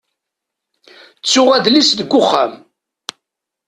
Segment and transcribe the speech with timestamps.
[1.19, 2.53] Ttuɣ adlis deg uxxam.